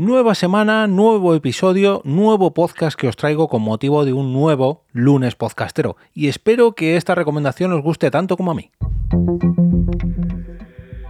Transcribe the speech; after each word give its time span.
Nueva 0.00 0.34
semana, 0.34 0.86
nuevo 0.86 1.34
episodio, 1.34 2.00
nuevo 2.06 2.54
podcast 2.54 2.98
que 2.98 3.06
os 3.06 3.16
traigo 3.16 3.48
con 3.48 3.60
motivo 3.60 4.06
de 4.06 4.14
un 4.14 4.32
nuevo 4.32 4.86
lunes 4.94 5.34
podcastero. 5.34 5.98
Y 6.14 6.28
espero 6.28 6.72
que 6.72 6.96
esta 6.96 7.14
recomendación 7.14 7.70
os 7.74 7.82
guste 7.82 8.10
tanto 8.10 8.38
como 8.38 8.52
a 8.52 8.54
mí. 8.54 8.70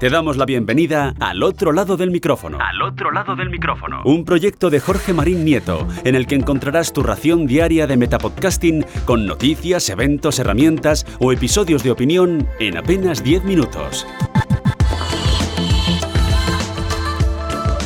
Te 0.01 0.11
damos 0.11 0.37
la 0.37 0.45
bienvenida 0.45 1.15
al 1.21 1.45
otro 1.45 1.71
lado 1.71 1.97
del 1.97 2.11
micrófono. 2.11 2.59
Al 2.61 2.83
otro 2.83 3.13
lado 3.13 3.37
del 3.37 3.49
micrófono. 3.49 4.03
Un 4.05 4.25
proyecto 4.25 4.71
de 4.71 4.81
Jorge 4.81 5.13
Marín 5.13 5.45
Nieto, 5.45 5.87
en 6.03 6.17
el 6.17 6.27
que 6.27 6.35
encontrarás 6.35 6.93
tu 6.93 7.05
ración 7.05 7.47
diaria 7.47 7.87
de 7.87 7.97
metapodcasting 7.97 8.85
con 9.05 9.25
noticias, 9.25 9.89
eventos, 9.89 10.41
herramientas 10.41 11.07
o 11.21 11.31
episodios 11.31 11.85
de 11.85 11.93
opinión 11.93 12.49
en 12.59 12.77
apenas 12.77 13.23
10 13.23 13.45
minutos. 13.45 14.05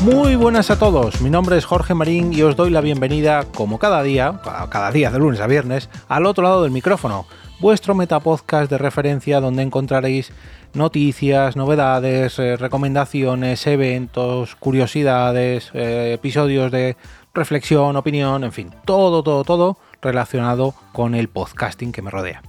Muy 0.05 0.37
buenas 0.37 0.71
a 0.71 0.79
todos, 0.79 1.23
mi 1.23 1.31
nombre 1.31 1.57
es 1.57 1.65
Jorge 1.65 1.95
Marín 1.95 2.31
y 2.35 2.43
os 2.43 2.57
doy 2.57 2.69
la 2.69 2.83
bienvenida, 2.83 3.47
como 3.55 3.79
cada 3.79 4.03
día, 4.03 4.39
cada 4.69 4.91
día 4.91 5.11
de 5.11 5.19
lunes 5.19 5.41
a 5.41 5.47
viernes, 5.47 5.89
al 6.09 6.27
otro 6.27 6.45
lado 6.45 6.63
del 6.63 6.73
micrófono, 6.73 7.25
vuestro 7.59 7.95
metapodcast 7.95 8.71
de 8.71 8.77
referencia 8.77 9.41
donde 9.41 9.63
encontraréis 9.63 10.31
noticias, 10.75 11.57
novedades, 11.57 12.39
eh, 12.39 12.59
recomendaciones, 12.59 13.67
eventos, 13.67 14.57
curiosidades, 14.57 15.71
eh, 15.73 16.13
episodios 16.13 16.71
de 16.71 16.99
reflexión, 17.33 17.97
opinión, 17.97 18.45
en 18.45 18.53
fin, 18.53 18.75
todo, 18.85 19.23
todo, 19.23 19.43
todo 19.43 19.79
relacionado 20.03 20.75
con 20.93 21.15
el 21.15 21.29
podcasting 21.29 21.93
que 21.93 22.03
me 22.03 22.11
rodea. 22.11 22.43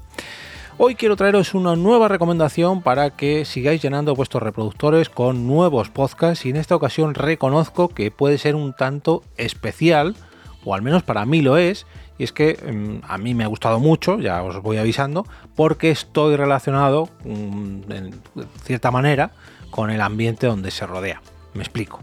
Hoy 0.77 0.95
quiero 0.95 1.15
traeros 1.15 1.53
una 1.53 1.77
nueva 1.77 2.09
recomendación 2.09 2.81
para 2.81 3.11
que 3.11 3.45
sigáis 3.45 3.81
llenando 3.81 4.13
vuestros 4.13 4.43
reproductores 4.43 5.07
con 5.07 5.47
nuevos 5.47 5.89
podcasts 5.89 6.45
y 6.45 6.49
en 6.49 6.57
esta 6.57 6.75
ocasión 6.75 7.15
reconozco 7.15 7.87
que 7.87 8.11
puede 8.11 8.37
ser 8.37 8.55
un 8.55 8.73
tanto 8.73 9.23
especial, 9.37 10.17
o 10.65 10.75
al 10.75 10.81
menos 10.81 11.01
para 11.01 11.25
mí 11.25 11.41
lo 11.41 11.55
es, 11.55 11.85
y 12.17 12.25
es 12.25 12.33
que 12.33 12.55
mm, 12.55 13.05
a 13.09 13.17
mí 13.17 13.33
me 13.33 13.45
ha 13.45 13.47
gustado 13.47 13.79
mucho, 13.79 14.19
ya 14.19 14.43
os 14.43 14.61
voy 14.61 14.75
avisando, 14.75 15.25
porque 15.55 15.91
estoy 15.91 16.35
relacionado 16.35 17.07
mm, 17.23 17.91
en 17.93 18.21
cierta 18.65 18.91
manera 18.91 19.31
con 19.71 19.91
el 19.91 20.01
ambiente 20.01 20.45
donde 20.45 20.71
se 20.71 20.85
rodea. 20.85 21.21
Me 21.53 21.63
explico. 21.63 22.01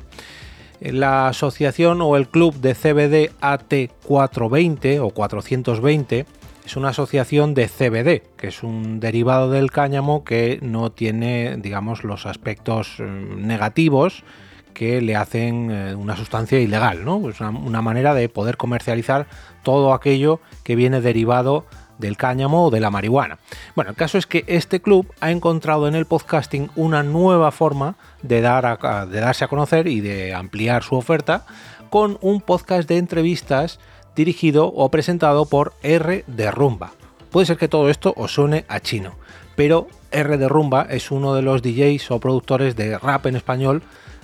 La 0.80 1.28
asociación 1.28 2.00
o 2.00 2.16
el 2.16 2.26
club 2.26 2.54
de 2.54 2.74
CBD 2.74 3.38
AT420 3.42 4.98
o 5.02 5.10
420 5.10 6.24
es 6.64 6.76
una 6.76 6.90
asociación 6.90 7.54
de 7.54 7.68
CBD, 7.68 8.22
que 8.36 8.48
es 8.48 8.62
un 8.62 9.00
derivado 9.00 9.50
del 9.50 9.70
cáñamo 9.70 10.24
que 10.24 10.58
no 10.62 10.92
tiene, 10.92 11.56
digamos, 11.56 12.04
los 12.04 12.26
aspectos 12.26 12.96
mm, 12.98 13.46
negativos 13.46 14.24
que 14.72 15.00
le 15.00 15.16
hacen 15.16 15.70
eh, 15.70 15.94
una 15.94 16.16
sustancia 16.16 16.58
ilegal, 16.58 17.04
¿no? 17.04 17.28
Es 17.28 17.40
una, 17.40 17.82
manera 17.82 18.14
de 18.14 18.28
poder 18.28 18.56
comercializar 18.56 19.26
todo 19.62 19.92
aquello 19.92 20.40
que 20.64 20.76
viene 20.76 21.00
derivado 21.00 21.66
del 21.98 22.16
cáñamo 22.16 22.66
o 22.66 22.70
de 22.70 22.80
la 22.80 22.90
marihuana. 22.90 23.38
Bueno, 23.76 23.90
el 23.90 23.96
caso 23.96 24.18
es 24.18 24.26
que 24.26 24.44
este 24.46 24.80
club 24.80 25.12
ha 25.20 25.30
encontrado 25.30 25.88
en 25.88 25.94
el 25.94 26.06
podcasting 26.06 26.70
una 26.74 27.02
nueva 27.02 27.52
forma 27.52 27.96
de, 28.22 28.40
dar 28.40 28.78
de 29.08 29.20
darse 29.20 29.44
a 29.44 29.48
conocer 29.48 29.86
y 29.86 30.00
de 30.00 30.34
ampliar 30.34 30.82
su 30.82 30.96
oferta 30.96 31.44
con 31.90 32.18
un 32.22 32.40
podcast 32.40 32.88
de 32.88 32.96
entrevistas 32.96 33.78
dirigido 34.14 34.66
o 34.66 34.90
presentado 34.90 35.46
por 35.46 35.74
R 35.82 36.24
de 36.26 36.50
Rumba. 36.50 36.92
Puede 37.30 37.46
ser 37.46 37.56
que 37.56 37.68
todo 37.68 37.88
esto 37.88 38.12
os 38.16 38.34
suene 38.34 38.64
a 38.68 38.80
chino, 38.80 39.14
pero 39.56 39.88
R 40.10 40.36
de 40.36 40.48
Rumba 40.48 40.86
es 40.90 41.10
uno 41.10 41.34
de 41.34 41.42
los 41.42 41.62
DJs 41.62 42.10
o 42.10 42.20
productores 42.20 42.76
de 42.76 42.98
rap 42.98 43.26
en 43.26 43.36
español 43.36 43.82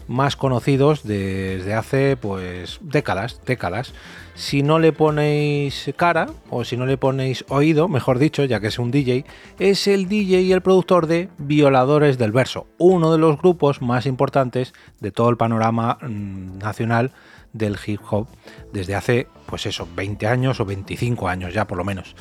más 0.08 0.36
conocidos 0.36 1.05
desde 1.05 1.75
hace 1.75 2.17
pues 2.17 2.80
décadas, 2.83 3.41
décadas. 3.47 3.92
Si 4.34 4.62
no 4.62 4.78
le 4.78 4.92
ponéis 4.92 5.92
cara 5.97 6.28
o 6.50 6.64
si 6.64 6.77
no 6.77 6.86
le 6.86 6.97
ponéis 6.97 7.45
oído, 7.48 7.89
mejor 7.89 8.19
dicho, 8.19 8.45
ya 8.45 8.61
que 8.61 8.69
es 8.69 8.78
un 8.78 8.91
DJ, 8.91 9.25
es 9.58 9.86
el 9.86 10.08
DJ 10.08 10.42
y 10.42 10.52
el 10.52 10.62
productor 10.62 11.07
de 11.07 11.29
Violadores 11.39 12.18
del 12.18 12.33
Verso, 12.33 12.67
uno 12.79 13.12
de 13.12 13.18
los 13.18 13.39
grupos 13.39 13.83
más 13.83 14.07
importantes 14.07 14.73
de 15.01 15.12
todo 15.12 15.29
el 15.29 15.36
panorama 15.36 15.98
mm, 16.01 16.58
nacional 16.58 17.12
del 17.53 17.77
hip 17.86 18.01
hop 18.11 18.27
desde 18.73 18.95
hace, 18.95 19.27
pues 19.47 19.67
eso, 19.67 19.89
20 19.95 20.27
años 20.27 20.61
o 20.61 20.64
25 20.64 21.29
años 21.29 21.55
ya 21.55 21.67
por 21.67 21.79
lo 21.79 21.85
menos. 21.85 22.14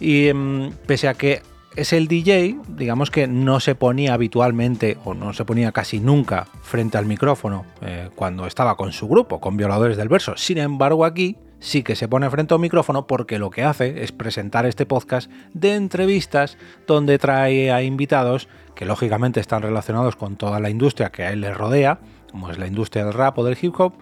Y 0.00 0.28
em, 0.28 0.72
pese 0.86 1.08
a 1.08 1.14
que 1.14 1.42
es 1.76 1.92
el 1.92 2.06
DJ, 2.06 2.56
digamos 2.68 3.10
que 3.10 3.26
no 3.26 3.58
se 3.58 3.74
ponía 3.74 4.14
habitualmente 4.14 4.96
o 5.04 5.14
no 5.14 5.32
se 5.32 5.44
ponía 5.44 5.72
casi 5.72 5.98
nunca 5.98 6.46
frente 6.62 6.98
al 6.98 7.06
micrófono 7.06 7.66
eh, 7.80 8.10
cuando 8.14 8.46
estaba 8.46 8.76
con 8.76 8.92
su 8.92 9.08
grupo, 9.08 9.40
con 9.40 9.56
Violadores 9.56 9.96
del 9.96 10.08
Verso. 10.08 10.36
Sin 10.36 10.58
embargo, 10.58 11.04
aquí 11.04 11.36
sí 11.58 11.82
que 11.82 11.96
se 11.96 12.08
pone 12.08 12.30
frente 12.30 12.54
al 12.54 12.60
micrófono 12.60 13.06
porque 13.06 13.38
lo 13.38 13.50
que 13.50 13.64
hace 13.64 14.04
es 14.04 14.12
presentar 14.12 14.66
este 14.66 14.86
podcast 14.86 15.30
de 15.52 15.74
entrevistas 15.74 16.58
donde 16.86 17.18
trae 17.18 17.72
a 17.72 17.82
invitados 17.82 18.48
que 18.74 18.84
lógicamente 18.84 19.40
están 19.40 19.62
relacionados 19.62 20.14
con 20.16 20.36
toda 20.36 20.60
la 20.60 20.70
industria 20.70 21.10
que 21.10 21.22
a 21.24 21.32
él 21.32 21.40
le 21.40 21.54
rodea, 21.54 21.98
como 22.34 22.50
es 22.50 22.58
la 22.58 22.66
industria 22.66 23.04
del 23.04 23.14
rap 23.14 23.38
o 23.38 23.44
del 23.44 23.56
hip 23.62 23.78
hop, 23.78 23.92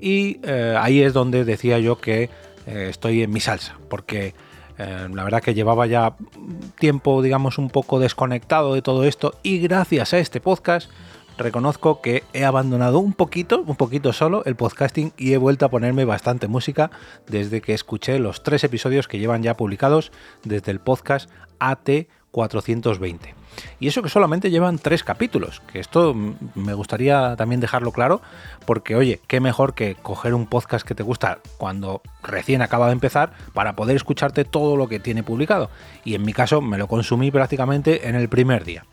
y 0.00 0.38
eh, 0.44 0.76
ahí 0.78 1.02
es 1.02 1.12
donde 1.12 1.44
decía 1.44 1.80
yo 1.80 1.98
que 1.98 2.30
eh, 2.64 2.86
estoy 2.88 3.24
en 3.24 3.32
mi 3.32 3.40
salsa, 3.40 3.76
porque 3.90 4.36
eh, 4.78 5.08
la 5.12 5.24
verdad 5.24 5.42
que 5.42 5.52
llevaba 5.52 5.88
ya 5.88 6.14
tiempo, 6.78 7.22
digamos, 7.22 7.58
un 7.58 7.70
poco 7.70 7.98
desconectado 7.98 8.74
de 8.74 8.82
todo 8.82 9.02
esto 9.02 9.34
y 9.42 9.58
gracias 9.58 10.14
a 10.14 10.20
este 10.20 10.40
podcast 10.40 10.92
reconozco 11.36 12.00
que 12.00 12.22
he 12.32 12.44
abandonado 12.44 13.00
un 13.00 13.14
poquito, 13.14 13.64
un 13.66 13.74
poquito 13.74 14.12
solo 14.12 14.44
el 14.44 14.54
podcasting 14.54 15.12
y 15.16 15.32
he 15.32 15.36
vuelto 15.36 15.66
a 15.66 15.68
ponerme 15.68 16.04
bastante 16.04 16.46
música 16.46 16.92
desde 17.26 17.62
que 17.62 17.74
escuché 17.74 18.20
los 18.20 18.44
tres 18.44 18.62
episodios 18.62 19.08
que 19.08 19.18
llevan 19.18 19.42
ya 19.42 19.56
publicados 19.56 20.12
desde 20.44 20.70
el 20.70 20.78
podcast 20.78 21.28
AT420. 22.32 23.34
Y 23.80 23.88
eso 23.88 24.02
que 24.02 24.08
solamente 24.08 24.50
llevan 24.50 24.78
tres 24.78 25.04
capítulos, 25.04 25.60
que 25.72 25.78
esto 25.78 26.14
me 26.54 26.74
gustaría 26.74 27.36
también 27.36 27.60
dejarlo 27.60 27.92
claro, 27.92 28.22
porque 28.66 28.96
oye, 28.96 29.20
qué 29.26 29.40
mejor 29.40 29.74
que 29.74 29.94
coger 29.94 30.34
un 30.34 30.46
podcast 30.46 30.86
que 30.86 30.94
te 30.94 31.02
gusta 31.02 31.38
cuando 31.58 32.00
recién 32.22 32.62
acaba 32.62 32.86
de 32.86 32.92
empezar 32.92 33.32
para 33.52 33.76
poder 33.76 33.96
escucharte 33.96 34.44
todo 34.44 34.76
lo 34.76 34.88
que 34.88 35.00
tiene 35.00 35.22
publicado. 35.22 35.70
Y 36.04 36.14
en 36.14 36.22
mi 36.22 36.32
caso 36.32 36.60
me 36.60 36.78
lo 36.78 36.88
consumí 36.88 37.30
prácticamente 37.30 38.08
en 38.08 38.14
el 38.14 38.28
primer 38.28 38.64
día. 38.64 38.84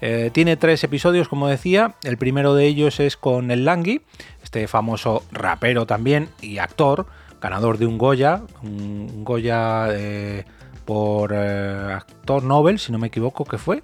Eh, 0.00 0.30
tiene 0.32 0.56
tres 0.56 0.84
episodios, 0.84 1.28
como 1.28 1.48
decía. 1.48 1.94
El 2.02 2.18
primero 2.18 2.54
de 2.54 2.66
ellos 2.66 3.00
es 3.00 3.16
con 3.16 3.50
el 3.50 3.64
Langui, 3.64 4.02
este 4.42 4.68
famoso 4.68 5.24
rapero 5.32 5.86
también 5.86 6.28
y 6.40 6.58
actor, 6.58 7.06
ganador 7.40 7.78
de 7.78 7.86
un 7.86 7.98
Goya, 7.98 8.42
un 8.62 9.24
Goya 9.24 9.88
eh, 9.92 10.44
por 10.86 11.32
eh, 11.34 11.92
actor 11.94 12.42
Nobel, 12.42 12.78
si 12.78 12.92
no 12.92 12.98
me 12.98 13.08
equivoco, 13.08 13.44
que 13.44 13.58
fue, 13.58 13.82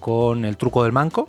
con 0.00 0.44
El 0.44 0.56
truco 0.56 0.84
del 0.84 0.92
manco. 0.92 1.28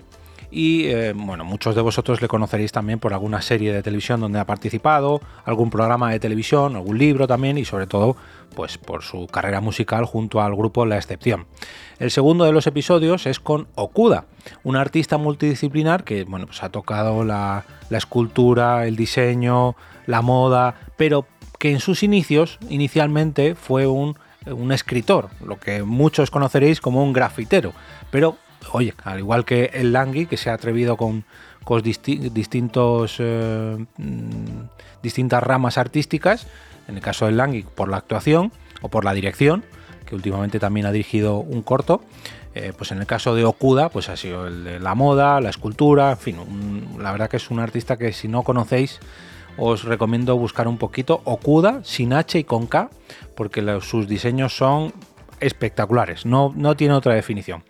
Y 0.52 0.91
bueno, 1.13 1.46
muchos 1.46 1.75
de 1.75 1.81
vosotros 1.81 2.24
le 2.24 2.28
conoceréis 2.28 2.72
también 2.72 2.97
por 2.97 3.13
alguna 3.13 3.40
serie 3.40 3.72
de 3.72 3.84
televisión 3.84 4.19
donde 4.19 4.40
ha 4.40 4.47
participado, 4.47 5.22
algún 5.46 5.69
programa 5.69 6.09
de 6.09 6.19
televisión, 6.19 6.75
algún 6.75 6.97
libro 6.97 7.28
también 7.28 7.59
y 7.59 7.66
sobre 7.66 7.85
todo 7.85 8.16
pues 8.56 8.78
por 8.78 9.03
su 9.03 9.28
carrera 9.28 9.62
musical 9.62 10.06
junto 10.06 10.41
al 10.41 10.56
grupo 10.56 10.86
La 10.86 10.97
Excepción. 10.97 11.47
El 12.00 12.12
segundo 12.12 12.46
de 12.46 12.51
los 12.51 12.68
episodios 12.68 13.25
es 13.25 13.40
con 13.40 13.68
Okuda, 13.75 14.25
un 14.63 14.75
artista 14.75 15.18
multidisciplinar 15.18 16.03
que 16.03 16.24
bueno, 16.24 16.46
pues 16.46 16.63
ha 16.63 16.69
tocado 16.69 17.24
la, 17.24 17.66
escultura, 17.90 18.86
el 18.88 18.96
diseño, 18.96 19.75
la 20.06 20.22
moda, 20.22 20.75
pero 20.97 21.25
que 21.57 21.72
en 21.72 21.80
sus 21.80 22.03
inicios 22.03 22.57
inicialmente 22.69 23.56
fue 23.56 23.86
un, 23.88 24.18
escritor, 24.72 25.29
lo 25.45 25.59
que 25.59 25.83
muchos 25.83 26.31
conoceréis 26.31 26.81
como 26.81 27.03
un 27.03 27.13
grafitero, 27.13 27.73
pero 28.11 28.38
oye, 28.72 28.94
al 29.03 29.19
igual 29.19 29.45
que 29.45 29.72
el 29.73 29.94
Langui, 29.94 30.25
que 30.25 30.38
se 30.38 30.50
ha 30.50 30.53
atrevido 30.53 30.97
con, 30.97 31.23
con 31.63 31.81
distintos, 31.81 33.17
eh, 33.19 33.85
mm, 33.97 34.61
distintas 35.01 35.44
ramas 35.44 35.77
artísticas, 35.77 36.47
en 36.88 36.95
el 36.95 37.01
caso 37.01 37.25
del 37.25 37.38
Langui 37.38 37.63
por 37.63 37.89
la 37.89 37.97
actuación 37.97 38.51
o 38.81 38.89
por 38.89 39.06
la 39.06 39.13
dirección, 39.13 39.63
que 40.06 40.15
últimamente 40.15 40.59
también 40.59 40.86
ha 40.86 40.91
dirigido 40.91 41.38
un 41.38 41.62
corto. 41.62 42.01
Eh, 42.56 42.74
pues 42.75 42.91
en 42.91 42.97
el 42.97 43.06
caso 43.06 43.36
de 43.36 43.45
Okuda, 43.45 43.89
pues 43.89 44.09
ha 44.09 44.18
sido 44.18 44.47
el 44.47 44.63
de 44.63 44.80
la 44.80 44.95
moda, 44.95 45.39
la 45.39 45.51
escultura, 45.51 46.12
en 46.12 46.18
fin, 46.18 46.36
la 47.00 47.12
verdad 47.12 47.30
que 47.30 47.38
es 47.38 47.51
un 47.51 47.59
artista 47.59 47.95
que 47.95 48.12
si 48.12 48.27
no 48.27 48.41
conocéis, 48.41 49.00
os 49.59 49.83
recomiendo 49.83 50.38
buscar 50.38 50.67
un 50.67 50.77
poquito 50.77 51.21
Okuda 51.25 51.81
sin 51.83 52.13
H 52.13 52.39
y 52.39 52.44
con 52.44 52.67
K, 52.67 52.89
porque 53.35 53.61
sus 53.81 54.07
diseños 54.07 54.56
son 54.56 54.94
espectaculares, 55.39 56.25
no, 56.25 56.53
no 56.56 56.75
tiene 56.75 56.94
otra 56.94 57.13
definición. 57.13 57.63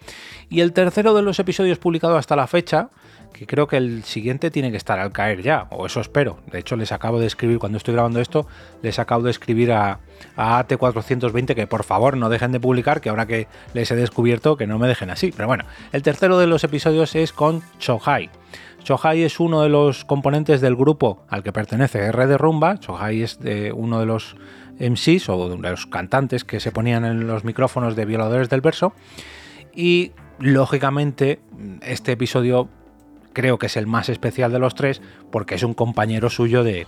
Y 0.50 0.62
el 0.62 0.74
tercero 0.74 1.14
de 1.14 1.22
los 1.22 1.40
episodios 1.40 1.78
publicados 1.78 2.18
hasta 2.18 2.36
la 2.36 2.48
fecha, 2.48 2.90
que 3.34 3.46
creo 3.46 3.68
que 3.68 3.78
el 3.78 4.04
siguiente 4.04 4.52
tiene 4.52 4.72
que 4.72 4.78
estar 4.78 5.00
al 5.00 5.12
caer 5.12 5.42
ya, 5.42 5.68
o 5.72 5.86
eso 5.86 6.02
espero. 6.02 6.40
De 6.52 6.60
hecho, 6.60 6.76
les 6.76 6.92
acabo 6.92 7.20
de 7.20 7.28
escribir, 7.28 7.60
cuando 7.60 7.78
estoy 7.78 7.94
grabando 7.94 8.20
esto, 8.20 8.48
les 8.82 9.00
acabo 9.00 9.24
de 9.24 9.32
escribir 9.32 9.72
a, 9.72 10.00
AT420 10.36 11.56
que 11.56 11.68
por 11.68 11.84
favor 11.84 12.18
no 12.18 12.30
dejen 12.30 12.52
de 12.52 12.60
publicar, 12.60 13.02
que 13.02 13.10
ahora 13.10 13.26
que 13.26 13.48
les 13.74 13.90
he 13.92 13.96
descubierto 13.96 14.58
que 14.58 14.68
no 14.68 14.78
me 14.78 14.88
dejen 14.88 15.10
así. 15.10 15.32
Pero 15.36 15.48
bueno, 15.48 15.64
el 15.92 16.02
tercero 16.02 16.38
de 16.38 16.48
los 16.48 16.64
episodios 16.64 17.16
es 17.16 17.32
con 17.32 17.62
Chohai. 17.80 18.30
Chohai 18.84 19.24
es 19.24 19.40
uno 19.40 19.62
de 19.62 19.70
los 19.70 20.06
componentes 20.06 20.62
del 20.62 20.76
grupo 20.76 21.24
al 21.30 21.44
que 21.44 21.52
pertenece 21.52 22.00
R 22.00 22.28
de 22.28 22.38
Rumba. 22.38 22.80
Chohai 22.80 23.22
es 23.22 23.40
uno 23.74 24.00
de 24.00 24.06
los 24.06 24.36
MCs 24.80 25.30
o 25.30 25.50
de 25.50 25.70
los 25.70 25.86
cantantes 25.86 26.44
que 26.44 26.60
se 26.60 26.72
ponían 26.72 27.06
en 27.06 27.28
los 27.28 27.44
micrófonos 27.44 27.96
de 27.96 28.06
violadores 28.06 28.50
del 28.50 28.62
verso. 28.62 28.94
Y 29.76 30.14
lógicamente 30.40 31.40
este 31.82 32.14
episodio 32.14 32.70
creo 33.34 33.58
que 33.60 33.68
es 33.68 33.78
el 33.78 33.88
más 33.88 34.10
especial 34.10 34.52
de 34.52 34.60
los 34.60 34.76
tres 34.76 35.02
porque 35.32 35.56
es 35.56 35.64
un 35.64 35.74
compañero 35.74 36.30
suyo 36.30 36.64
de, 36.64 36.88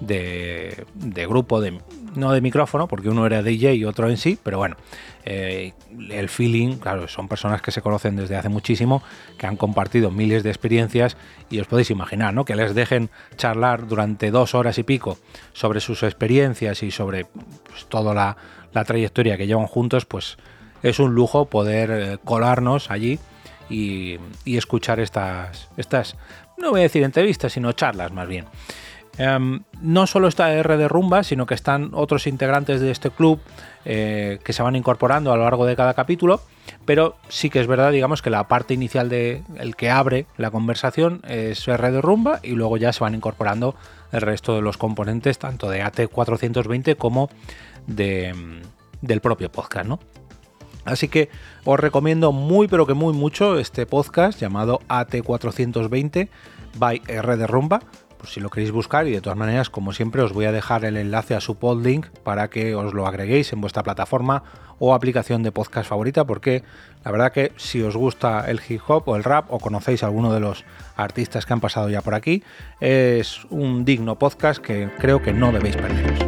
de, 0.00 1.26
grupo, 1.26 1.60
de, 1.60 1.80
no 2.14 2.32
de 2.32 2.40
micrófono, 2.40 2.88
porque 2.88 3.08
uno 3.08 3.26
era 3.26 3.42
DJ 3.42 3.74
y 3.74 3.84
otro 3.84 4.08
en 4.08 4.16
sí, 4.16 4.38
pero 4.42 4.58
bueno, 4.58 4.76
eh, 5.24 5.72
el 6.10 6.28
feeling, 6.28 6.76
claro, 6.76 7.08
son 7.08 7.28
personas 7.28 7.62
que 7.62 7.70
se 7.70 7.82
conocen 7.82 8.16
desde 8.16 8.36
hace 8.36 8.48
muchísimo, 8.48 9.02
que 9.36 9.46
han 9.46 9.56
compartido 9.56 10.10
miles 10.10 10.42
de 10.42 10.50
experiencias 10.50 11.16
y 11.50 11.60
os 11.60 11.66
podéis 11.66 11.90
imaginar, 11.90 12.34
¿no? 12.34 12.44
Que 12.44 12.56
les 12.56 12.74
dejen 12.74 13.10
charlar 13.36 13.86
durante 13.86 14.30
dos 14.30 14.54
horas 14.54 14.78
y 14.78 14.82
pico 14.82 15.18
sobre 15.52 15.80
sus 15.80 16.02
experiencias 16.02 16.82
y 16.82 16.90
sobre 16.90 17.24
pues, 17.24 17.86
toda 17.88 18.14
la, 18.14 18.36
trayectoria 18.84 19.36
que 19.36 19.48
llevan 19.48 19.66
juntos, 19.66 20.04
pues 20.04 20.38
es 20.84 21.00
un 21.00 21.12
lujo 21.12 21.46
poder 21.46 21.90
eh, 21.90 22.18
colarnos 22.24 22.92
allí 22.92 23.18
y, 23.68 24.18
escuchar 24.44 25.00
estas, 25.00 25.68
estas, 25.76 26.16
no 26.56 26.70
voy 26.70 26.80
a 26.80 26.82
decir 26.84 27.02
entrevistas, 27.02 27.52
sino 27.52 27.72
charlas 27.72 28.12
más 28.12 28.28
bien. 28.28 28.46
Em, 29.18 29.62
no 29.82 30.06
solo 30.06 30.28
está 30.28 30.52
R 30.52 30.76
de 30.76 30.86
Rumba, 30.86 31.24
sino 31.24 31.44
que 31.44 31.54
están 31.54 31.90
otros 31.92 32.28
integrantes 32.28 32.80
de 32.80 32.92
este 32.92 33.10
club 33.10 33.40
eh, 33.84 34.38
que 34.44 34.52
se 34.52 34.62
van 34.62 34.76
incorporando 34.76 35.32
a 35.32 35.36
lo 35.36 35.42
largo 35.42 35.66
de 35.66 35.74
cada 35.74 35.94
capítulo, 35.94 36.40
pero 36.84 37.16
sí 37.28 37.50
que 37.50 37.60
es 37.60 37.66
verdad, 37.66 37.90
digamos, 37.90 38.22
que 38.22 38.30
la 38.30 38.46
parte 38.46 38.74
inicial 38.74 39.08
de 39.08 39.42
el 39.58 39.74
que 39.74 39.90
abre 39.90 40.26
la 40.36 40.52
conversación 40.52 41.20
es 41.26 41.66
R 41.66 41.90
de 41.90 42.00
Rumba 42.00 42.38
y 42.44 42.52
luego 42.52 42.76
ya 42.76 42.92
se 42.92 43.00
van 43.00 43.16
incorporando 43.16 43.74
el 44.12 44.20
resto 44.20 44.54
de 44.54 44.62
los 44.62 44.76
componentes, 44.76 45.38
tanto 45.38 45.68
de 45.68 45.82
AT420 45.82 46.96
como 46.96 47.28
de, 47.88 48.62
del 49.00 49.20
propio 49.20 49.50
podcast, 49.50 49.86
¿no? 49.86 49.98
Así 50.88 51.08
que 51.08 51.28
os 51.64 51.78
recomiendo 51.78 52.32
muy 52.32 52.66
pero 52.66 52.86
que 52.86 52.94
muy 52.94 53.12
mucho 53.12 53.58
este 53.58 53.86
podcast 53.86 54.40
llamado 54.40 54.80
AT420 54.88 56.28
by 56.78 57.02
R 57.06 57.36
de 57.36 57.46
Rumba, 57.46 57.80
por 58.16 58.28
si 58.28 58.40
lo 58.40 58.50
queréis 58.50 58.72
buscar 58.72 59.06
y 59.06 59.12
de 59.12 59.20
todas 59.20 59.38
maneras, 59.38 59.70
como 59.70 59.92
siempre, 59.92 60.22
os 60.22 60.32
voy 60.32 60.46
a 60.46 60.52
dejar 60.52 60.84
el 60.84 60.96
enlace 60.96 61.34
a 61.34 61.40
su 61.40 61.56
podlink 61.56 62.06
para 62.24 62.48
que 62.48 62.74
os 62.74 62.92
lo 62.94 63.06
agreguéis 63.06 63.52
en 63.52 63.60
vuestra 63.60 63.82
plataforma 63.82 64.42
o 64.78 64.94
aplicación 64.94 65.42
de 65.42 65.52
podcast 65.52 65.88
favorita, 65.88 66.24
porque 66.24 66.62
la 67.04 67.10
verdad 67.10 67.32
que 67.32 67.52
si 67.56 67.82
os 67.82 67.96
gusta 67.96 68.48
el 68.48 68.60
hip 68.68 68.80
hop 68.86 69.08
o 69.08 69.16
el 69.16 69.24
rap 69.24 69.52
o 69.52 69.58
conocéis 69.58 70.02
a 70.02 70.06
alguno 70.06 70.32
de 70.32 70.40
los 70.40 70.64
artistas 70.96 71.46
que 71.46 71.52
han 71.52 71.60
pasado 71.60 71.88
ya 71.90 72.00
por 72.00 72.14
aquí, 72.14 72.42
es 72.80 73.44
un 73.50 73.84
digno 73.84 74.18
podcast 74.18 74.60
que 74.60 74.90
creo 74.98 75.22
que 75.22 75.32
no 75.32 75.52
debéis 75.52 75.76
perderos. 75.76 76.27